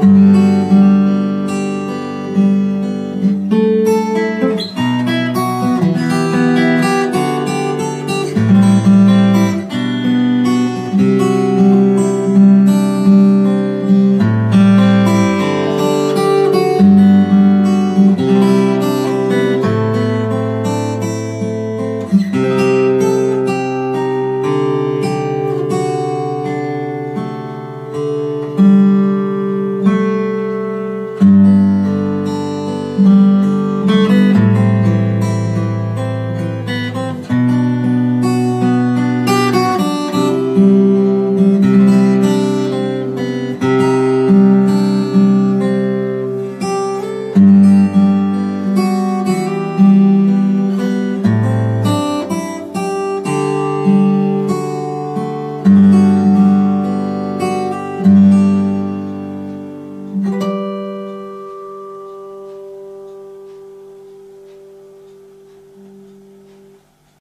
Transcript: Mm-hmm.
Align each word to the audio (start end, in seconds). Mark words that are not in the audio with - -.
Mm-hmm. 0.00 0.39